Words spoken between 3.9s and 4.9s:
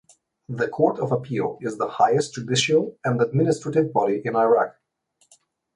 body in Iraq.